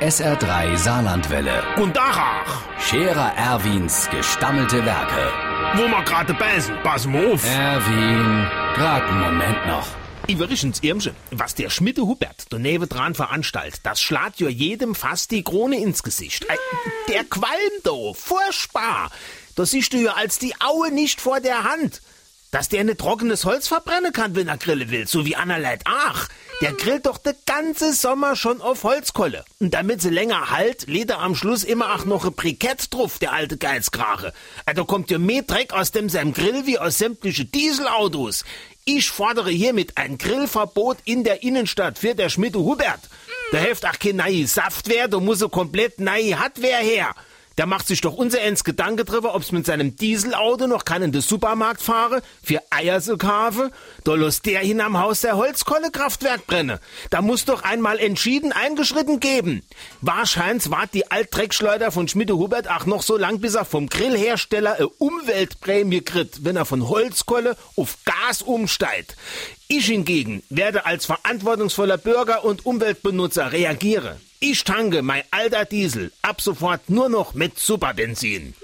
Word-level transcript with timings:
SR3 0.00 0.76
Saarlandwelle. 0.76 1.62
Und 1.76 1.96
Dachach, 1.96 2.62
Scherer 2.78 3.32
Erwins 3.36 4.08
gestammelte 4.10 4.84
Werke. 4.84 5.32
wo 5.74 5.88
wir 5.88 6.02
gerade 6.04 6.34
beißen, 6.34 6.76
pass 6.82 7.06
mal 7.06 7.32
auf. 7.32 7.42
Erwin, 7.44 8.46
grad 8.74 9.02
einen 9.04 9.20
Moment 9.20 9.66
noch. 9.66 9.86
Übrigens, 10.28 10.80
Irmsche, 10.82 11.14
was 11.30 11.54
der 11.54 11.70
Schmiede 11.70 12.02
Hubert 12.02 12.46
daneben 12.50 12.88
dran 12.88 13.14
veranstaltet, 13.14 13.80
das 13.84 14.00
schlagt 14.00 14.40
ja 14.40 14.48
jedem 14.48 14.94
fast 14.94 15.30
die 15.30 15.42
Krone 15.42 15.78
ins 15.80 16.02
Gesicht. 16.02 16.44
Äh, 16.44 16.56
Der 17.08 17.24
Qualm 17.24 17.72
da, 17.84 18.12
furchtbar. 18.14 19.10
Da 19.54 19.64
siehst 19.64 19.92
du 19.92 19.98
ja 19.98 20.12
als 20.12 20.38
die 20.38 20.54
Aue 20.60 20.90
nicht 20.90 21.20
vor 21.20 21.40
der 21.40 21.64
Hand. 21.64 22.02
Dass 22.56 22.70
der 22.70 22.84
nicht 22.84 23.00
trockenes 23.00 23.44
Holz 23.44 23.68
verbrennen 23.68 24.14
kann, 24.14 24.34
wenn 24.34 24.48
er 24.48 24.56
grillen 24.56 24.90
will, 24.90 25.06
so 25.06 25.26
wie 25.26 25.36
Anna 25.36 25.58
Leit. 25.58 25.82
Ach, 25.84 26.26
der 26.62 26.72
grillt 26.72 27.04
doch 27.04 27.18
den 27.18 27.34
ganze 27.44 27.92
Sommer 27.92 28.34
schon 28.34 28.62
auf 28.62 28.82
Holzkolle. 28.82 29.44
Und 29.60 29.74
damit 29.74 30.00
sie 30.00 30.08
länger 30.08 30.48
halt, 30.50 30.86
lädt 30.86 31.10
er 31.10 31.18
am 31.18 31.34
Schluss 31.34 31.64
immer 31.64 31.94
auch 31.94 32.06
noch 32.06 32.24
ein 32.24 32.32
Brikett 32.32 32.94
drauf, 32.94 33.18
der 33.18 33.34
alte 33.34 33.58
Geizkrache. 33.58 34.32
Da 34.64 34.84
kommt 34.84 35.10
ja 35.10 35.18
mehr 35.18 35.42
Dreck 35.42 35.74
aus 35.74 35.90
dem 35.90 36.08
seinem 36.08 36.32
Grill 36.32 36.64
wie 36.64 36.78
aus 36.78 36.96
sämtliche 36.96 37.44
Dieselautos. 37.44 38.46
Ich 38.86 39.10
fordere 39.10 39.50
hiermit 39.50 39.98
ein 39.98 40.16
Grillverbot 40.16 40.96
in 41.04 41.24
der 41.24 41.42
Innenstadt 41.42 41.98
für 41.98 42.14
der 42.14 42.30
Schmiede 42.30 42.60
Hubert. 42.60 43.00
Da 43.52 43.58
hilft 43.58 43.84
auch 43.84 43.98
kein 43.98 44.16
neue 44.16 44.46
Saftwehr, 44.46 45.08
da 45.08 45.20
muss 45.20 45.40
so 45.40 45.50
komplett 45.50 46.00
neue 46.00 46.38
Hardware 46.38 46.82
her. 46.82 47.14
Der 47.58 47.64
macht 47.64 47.86
sich 47.86 48.02
doch 48.02 48.14
unser 48.14 48.42
Ends 48.42 48.64
Gedanke 48.64 49.06
drüber, 49.06 49.34
ob's 49.34 49.50
mit 49.50 49.64
seinem 49.64 49.96
Dieselauto 49.96 50.66
noch 50.66 50.84
kann 50.84 51.02
in 51.02 51.12
den 51.12 51.22
Supermarkt 51.22 51.80
fahre, 51.80 52.20
für 52.42 52.60
Eier 52.70 53.00
zu 53.00 53.16
kaufen. 53.16 53.70
Da 54.04 54.14
los 54.14 54.42
der 54.42 54.60
hin 54.60 54.80
am 54.80 54.98
Haus 54.98 55.22
der 55.22 55.36
Holzkollekraftwerk 55.36 56.46
brenne. 56.46 56.80
Da 57.08 57.22
muss 57.22 57.46
doch 57.46 57.62
einmal 57.62 57.98
entschieden 57.98 58.52
eingeschritten 58.52 59.20
geben. 59.20 59.62
Wahrscheinlich 60.02 60.70
wart 60.70 60.92
die 60.92 61.10
Altdreckschleuder 61.10 61.90
von 61.92 62.08
Schmiede 62.08 62.36
Hubert 62.36 62.70
auch 62.70 62.84
noch 62.84 63.02
so 63.02 63.16
lang, 63.16 63.40
bis 63.40 63.54
er 63.54 63.64
vom 63.64 63.88
Grillhersteller 63.88 64.74
eine 64.74 64.88
Umweltprämie 64.88 66.02
kriegt, 66.02 66.44
wenn 66.44 66.56
er 66.56 66.66
von 66.66 66.88
Holzkolle 66.88 67.56
auf 67.76 67.96
Gas 68.04 68.42
umsteigt. 68.42 69.16
Ich 69.68 69.86
hingegen 69.86 70.42
werde 70.50 70.84
als 70.84 71.06
verantwortungsvoller 71.06 71.96
Bürger 71.96 72.44
und 72.44 72.66
Umweltbenutzer 72.66 73.52
reagieren. 73.52 74.25
Ich 74.38 74.64
tanke 74.64 75.00
mein 75.02 75.22
alter 75.30 75.64
Diesel 75.64 76.12
ab 76.20 76.42
sofort 76.42 76.90
nur 76.90 77.08
noch 77.08 77.32
mit 77.32 77.58
Superbenzin. 77.58 78.54